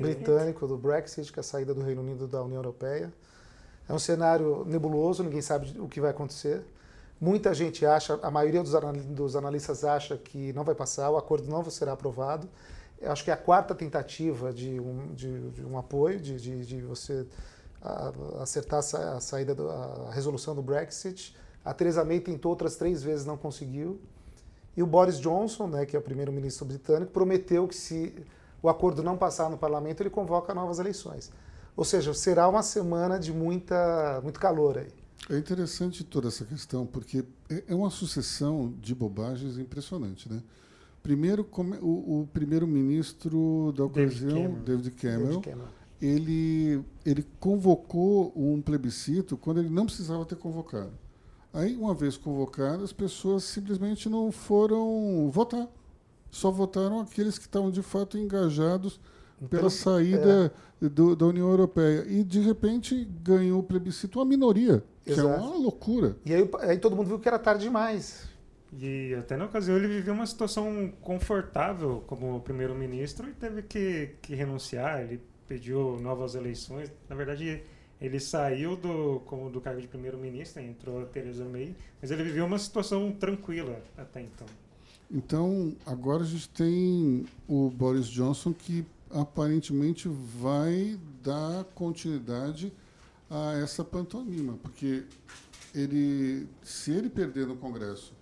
[0.00, 3.12] britânico do Brexit, que é a saída do Reino Unido da União Europeia.
[3.88, 6.64] É um cenário nebuloso, ninguém sabe o que vai acontecer.
[7.20, 11.68] Muita gente acha, a maioria dos analistas acha que não vai passar, o acordo não
[11.70, 12.48] será aprovado.
[13.00, 16.66] Eu acho que é a quarta tentativa de um, de, de um apoio, de, de,
[16.66, 17.26] de você
[18.40, 19.54] acertar a saída,
[20.08, 21.36] a resolução do Brexit.
[21.64, 24.00] A Theresa May tentou outras três vezes, não conseguiu.
[24.76, 28.14] E o Boris Johnson, né, que é o primeiro-ministro britânico, prometeu que se
[28.62, 31.30] o acordo não passar no parlamento, ele convoca novas eleições.
[31.76, 35.03] Ou seja, será uma semana de muita, muito calor aí.
[35.28, 40.30] É interessante toda essa questão, porque é, é uma sucessão de bobagens impressionante.
[40.30, 40.42] Né?
[41.02, 41.46] Primeiro,
[41.80, 45.68] o, o primeiro-ministro da ocasião, David Cameron, David Cameron, David Cameron.
[46.00, 50.92] Ele, ele convocou um plebiscito quando ele não precisava ter convocado.
[51.52, 55.68] Aí, uma vez convocadas, as pessoas simplesmente não foram votar.
[56.30, 59.00] Só votaram aqueles que estavam de fato engajados
[59.48, 60.88] pela saída é.
[60.88, 62.04] do, da União Europeia.
[62.08, 65.28] E, de repente, ganhou o plebiscito uma minoria, Exato.
[65.28, 66.16] que é uma loucura.
[66.24, 68.28] E aí, aí todo mundo viu que era tarde demais.
[68.78, 74.34] E até na ocasião ele viveu uma situação confortável como primeiro-ministro e teve que, que
[74.34, 75.00] renunciar.
[75.00, 76.90] Ele pediu novas eleições.
[77.08, 77.62] Na verdade,
[78.00, 82.44] ele saiu do, como do cargo de primeiro-ministro, entrou a Theresa May, mas ele viveu
[82.44, 84.46] uma situação tranquila até então.
[85.10, 92.72] Então, agora a gente tem o Boris Johnson que aparentemente vai dar continuidade
[93.30, 95.04] a essa pantomima, porque
[95.74, 98.12] ele, se ele perder no Congresso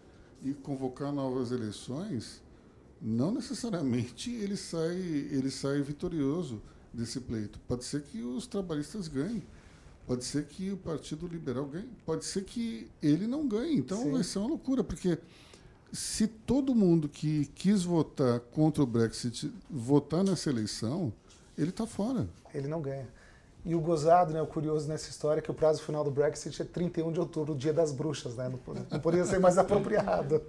[0.42, 2.42] e convocar novas eleições,
[3.00, 6.60] não necessariamente ele sai, ele sai vitorioso
[6.92, 7.58] desse pleito.
[7.66, 9.42] Pode ser que os trabalhistas ganhem.
[10.06, 13.76] Pode ser que o Partido Liberal ganhe, pode ser que ele não ganhe.
[13.76, 14.12] Então Sim.
[14.12, 15.16] vai ser uma loucura, porque
[15.92, 21.12] se todo mundo que quis votar contra o Brexit votar nessa eleição,
[21.56, 22.26] ele está fora.
[22.54, 23.06] Ele não ganha.
[23.64, 26.62] E o gozado, né, o curioso nessa história é que o prazo final do Brexit
[26.62, 28.48] é 31 de outubro, o dia das bruxas, né?
[28.90, 30.42] Não, poderia ser mais apropriado.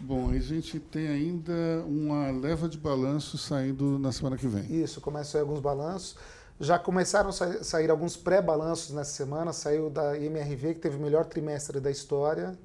[0.00, 4.82] Bom, a gente tem ainda uma leva de balanço saindo na semana que vem.
[4.82, 6.16] Isso, começam alguns balanços.
[6.60, 9.52] Já começaram a sair alguns pré-balanços nessa semana.
[9.52, 12.58] Saiu da IMRV, que teve o melhor trimestre da história.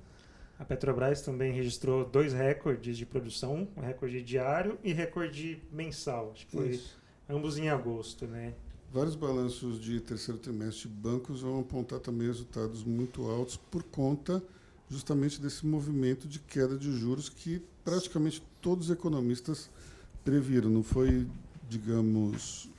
[0.59, 6.31] A Petrobras também registrou dois recordes de produção, um recorde diário e recorde mensal.
[6.33, 6.97] Acho que foi Isso.
[7.27, 8.53] ambos em agosto, né?
[8.91, 14.43] Vários balanços de terceiro trimestre de bancos vão apontar também resultados muito altos por conta
[14.89, 19.69] justamente desse movimento de queda de juros que praticamente todos os economistas
[20.23, 20.69] previram.
[20.69, 21.27] Não foi,
[21.67, 22.69] digamos,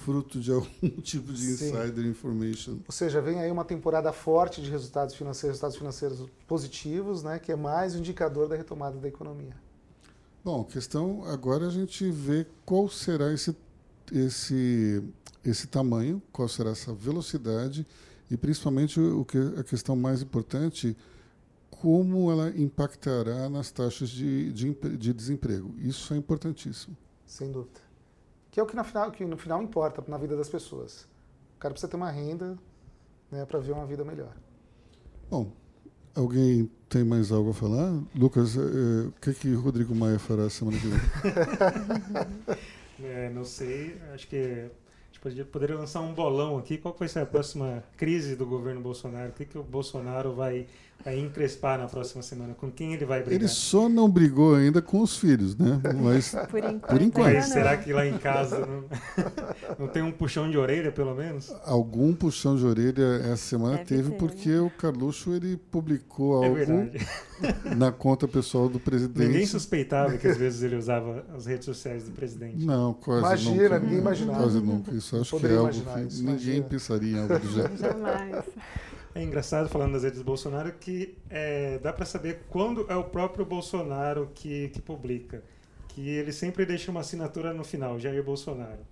[0.00, 2.08] fruto de algum tipo de insider Sim.
[2.08, 2.78] information.
[2.86, 7.52] Ou seja, vem aí uma temporada forte de resultados financeiros, resultados financeiros positivos, né, que
[7.52, 9.54] é mais um indicador da retomada da economia.
[10.42, 13.54] Bom, questão agora a gente vê qual será esse,
[14.10, 15.02] esse,
[15.44, 17.86] esse tamanho, qual será essa velocidade
[18.30, 20.96] e principalmente o que a questão mais importante,
[21.68, 25.74] como ela impactará nas taxas de, de, de desemprego.
[25.78, 26.96] Isso é importantíssimo.
[27.26, 27.89] Sem dúvida.
[28.50, 31.02] Que é o que, na final, que no final importa na vida das pessoas.
[31.56, 32.58] O cara precisa ter uma renda
[33.30, 34.34] né, para ver uma vida melhor.
[35.30, 35.52] Bom,
[36.14, 37.92] alguém tem mais algo a falar?
[38.14, 41.00] Lucas, eh, o que, que Rodrigo Maia fará semana que vem?
[43.06, 44.68] é, não sei, acho que
[45.22, 46.78] a gente poderia lançar um bolão aqui.
[46.78, 49.30] Qual vai ser a próxima crise do governo Bolsonaro?
[49.30, 50.66] O que, que o Bolsonaro vai
[51.04, 52.54] a encrespar na próxima semana?
[52.54, 53.40] Com quem ele vai brigar?
[53.40, 55.80] Ele só não brigou ainda com os filhos, né?
[56.02, 56.86] Mas, por enquanto.
[56.86, 57.34] Por enquanto.
[57.34, 58.84] Mas será que lá em casa não,
[59.78, 61.52] não, tem um puxão de orelha, pelo menos?
[61.64, 64.60] Algum puxão de orelha essa semana Deve teve, ter, porque né?
[64.60, 67.06] o Carluxo ele publicou é algo verdade.
[67.76, 69.28] na conta pessoal do presidente.
[69.28, 72.64] Ninguém suspeitava que às vezes ele usava as redes sociais do presidente.
[72.64, 73.78] Não, quase Imagina, nunca.
[73.80, 74.38] ninguém imaginava.
[74.40, 74.92] Quase nunca.
[74.92, 76.66] Isso acho que é algo que isso, ninguém imagina.
[76.66, 77.76] pensaria em algo do gênero.
[77.76, 78.44] Jamais.
[79.14, 83.04] É engraçado falando das redes do Bolsonaro que é, dá para saber quando é o
[83.04, 85.42] próprio Bolsonaro que, que publica.
[85.88, 88.86] Que ele sempre deixa uma assinatura no final, Jair Bolsonaro.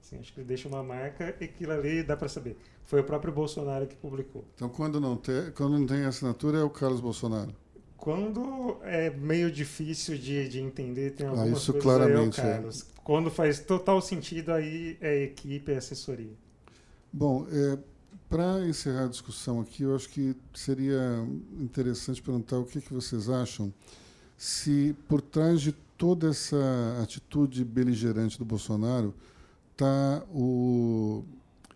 [0.00, 2.56] Assim, acho que ele deixa uma marca e aquilo ali dá para saber.
[2.84, 4.44] Foi o próprio Bolsonaro que publicou.
[4.54, 7.52] Então, quando não, tem, quando não tem assinatura, é o Carlos Bolsonaro?
[7.96, 12.46] Quando é meio difícil de, de entender, tem ah, algumas ah, isso coisas claramente aí
[12.46, 12.82] é o Carlos.
[12.82, 12.84] É.
[13.02, 16.32] Quando faz total sentido, aí é equipe, é assessoria.
[17.10, 17.78] Bom, é,
[18.28, 21.26] para encerrar a discussão aqui, eu acho que seria
[21.60, 23.72] interessante perguntar o que, que vocês acham
[24.36, 26.56] se por trás de toda essa
[27.02, 29.14] atitude beligerante do Bolsonaro
[29.72, 31.24] está o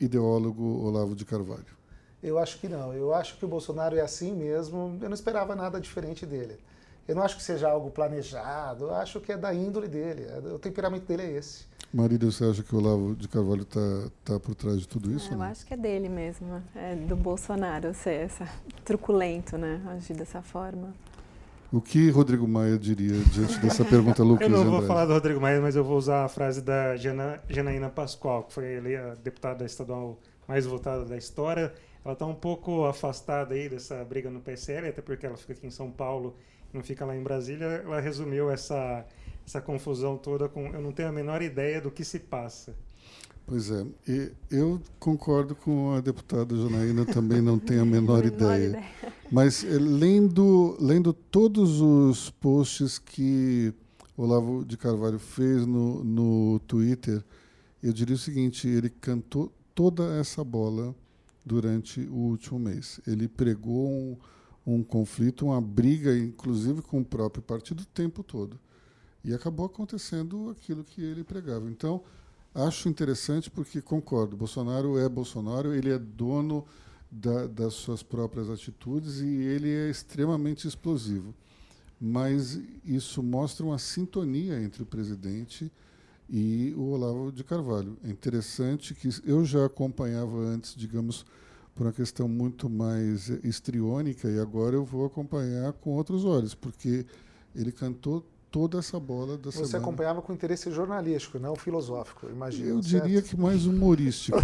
[0.00, 1.78] ideólogo Olavo de Carvalho.
[2.22, 2.92] Eu acho que não.
[2.92, 4.98] Eu acho que o Bolsonaro é assim mesmo.
[5.00, 6.58] Eu não esperava nada diferente dele.
[7.06, 8.86] Eu não acho que seja algo planejado.
[8.86, 10.26] Eu acho que é da índole dele.
[10.52, 11.64] O temperamento dele é esse.
[11.92, 15.32] Marília, você acha que o Olavo de Carvalho está tá por trás de tudo isso?
[15.32, 18.46] É, eu acho que é dele mesmo, é do Bolsonaro ser essa,
[18.84, 19.80] truculento, né?
[19.88, 20.92] Agir dessa forma.
[21.72, 24.50] O que Rodrigo Maia diria diante dessa pergunta, Lucas?
[24.50, 27.40] Eu não vou falar do Rodrigo Maia, mas eu vou usar a frase da Jana,
[27.48, 31.72] Janaína Pascoal, que foi a deputada estadual mais votada da história.
[32.02, 35.66] Ela está um pouco afastada aí dessa briga no PSL, até porque ela fica aqui
[35.66, 36.36] em São Paulo,
[36.72, 37.82] não fica lá em Brasília.
[37.84, 39.04] Ela resumiu essa
[39.48, 42.76] essa confusão toda com eu não tenho a menor ideia do que se passa.
[43.46, 48.26] Pois é, e eu concordo com a deputada Janaína, também não tenho a menor, menor
[48.26, 48.68] ideia.
[48.68, 48.84] ideia.
[49.32, 53.72] Mas eh, lendo, lendo todos os posts que
[54.14, 57.24] Olavo de Carvalho fez no, no Twitter,
[57.82, 60.94] eu diria o seguinte: ele cantou toda essa bola
[61.42, 63.00] durante o último mês.
[63.06, 64.16] Ele pregou um,
[64.66, 68.60] um conflito, uma briga, inclusive com o próprio partido, o tempo todo.
[69.24, 71.68] E acabou acontecendo aquilo que ele pregava.
[71.70, 72.02] Então,
[72.54, 76.64] acho interessante porque concordo, Bolsonaro é Bolsonaro, ele é dono
[77.10, 81.34] da, das suas próprias atitudes e ele é extremamente explosivo.
[82.00, 85.70] Mas isso mostra uma sintonia entre o presidente
[86.28, 87.96] e o Olavo de Carvalho.
[88.04, 91.24] É interessante que eu já acompanhava antes, digamos,
[91.74, 97.06] por uma questão muito mais histriônica, e agora eu vou acompanhar com outros olhos, porque
[97.54, 99.78] ele cantou toda essa bola da Você semana.
[99.78, 102.68] acompanhava com interesse jornalístico, não filosófico, imagino.
[102.70, 103.04] Eu certo?
[103.04, 104.38] diria que mais humorístico.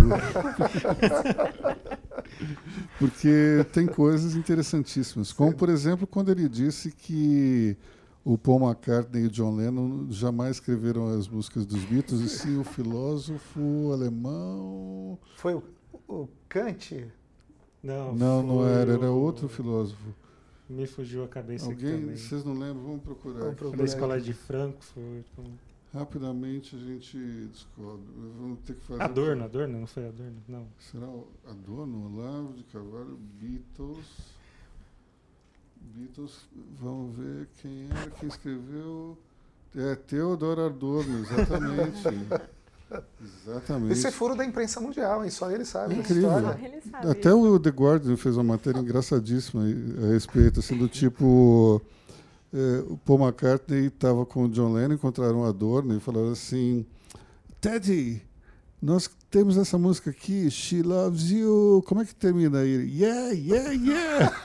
[2.99, 5.33] Porque tem coisas interessantíssimas.
[5.33, 7.77] Como, por exemplo, quando ele disse que
[8.25, 12.59] o Paul McCartney e o John Lennon jamais escreveram as músicas dos Beatles, e sim
[12.59, 15.19] o filósofo alemão.
[15.37, 15.63] Foi o,
[16.09, 17.07] o Kant?
[17.83, 20.15] Não, não, não era, era outro filósofo.
[20.69, 22.17] Me fugiu a cabeça Alguém, aqui também.
[22.17, 22.83] Vocês não lembram?
[22.83, 23.39] Vamos procurar.
[23.39, 25.27] Vamos procurar da escola de Frankfurt.
[25.93, 27.17] Rapidamente a gente
[27.53, 28.05] descobre.
[28.41, 29.03] Vamos ter que fazer.
[29.03, 30.67] Adorno, Adorno, não foi Adorno, não.
[30.79, 31.07] Será
[31.47, 34.35] Adorno, Olavo de Carvalho, Beatles.
[35.81, 36.49] Beatles,
[36.81, 39.19] vamos ver quem era quem escreveu.
[39.77, 42.03] É Theodor Adorno, exatamente.
[43.47, 43.93] Exatamente.
[43.93, 45.31] Esse é furo da imprensa mundial, hein?
[45.31, 45.95] Só ele sabe.
[45.95, 46.31] Incrível.
[46.63, 47.39] Ele sabe Até isso.
[47.41, 51.81] o The Guardian fez uma matéria engraçadíssima a respeito, assim, do tipo.
[52.53, 56.87] É, o Paul McCartney estava com o John Lennon, encontraram um Adorno e falaram assim:
[57.61, 58.23] Teddy,
[58.81, 61.83] nós temos essa música aqui, She Loves You.
[61.87, 63.01] Como é que termina aí?
[63.01, 64.37] Yeah, yeah, yeah!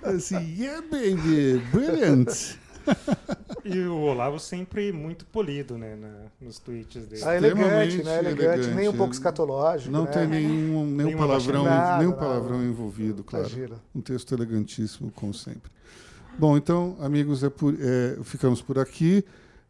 [0.04, 2.56] assim, yeah, baby, brilliant!
[3.68, 7.22] e o Olavo sempre muito polido, né, na, nos tweets dele.
[7.24, 8.18] Ah, elegante, né?
[8.18, 9.90] Elegante, elegante, nem um pouco escatológico.
[9.90, 10.10] Não né?
[10.10, 13.48] tem nenhum, nenhum palavrão, nada, nenhum palavrão envolvido, claro.
[13.94, 15.70] Um texto elegantíssimo, como sempre.
[16.38, 19.24] Bom, então, amigos, é por, é, ficamos por aqui.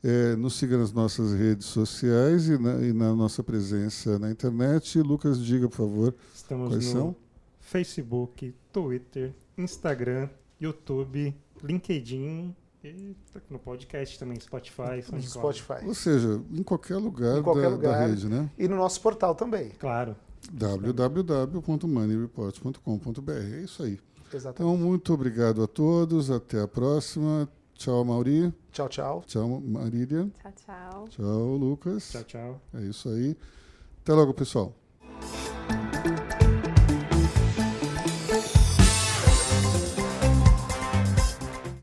[0.05, 5.01] É, nos siga nas nossas redes sociais e na, e na, nossa presença na internet.
[5.01, 7.17] Lucas, diga, por favor, Estamos quais no são?
[7.61, 10.29] Facebook, Twitter, Instagram,
[10.61, 11.35] YouTube,
[11.65, 12.55] LinkedIn
[12.85, 13.15] e
[13.51, 15.59] no podcast também, Spotify, SoundCloud.
[15.59, 15.87] Spotify.
[15.87, 17.93] Ou seja, em qualquer lugar, Em qualquer da, lugar.
[18.01, 18.51] da rede, né?
[18.59, 19.71] E no nosso portal também.
[19.79, 20.15] Claro.
[20.53, 23.31] www.moneyreport.com.br.
[23.33, 23.99] É isso aí.
[24.33, 24.75] Exatamente.
[24.75, 26.31] Então, muito obrigado a todos.
[26.31, 27.49] Até a próxima.
[27.75, 28.53] Tchau, Mauri.
[28.73, 29.23] Tchau, tchau.
[29.27, 30.29] Tchau, Marília.
[30.43, 31.09] Tchau, tchau.
[31.09, 32.11] Tchau, Lucas.
[32.11, 32.61] Tchau, tchau.
[32.75, 33.37] É isso aí.
[34.03, 34.75] Até logo, pessoal.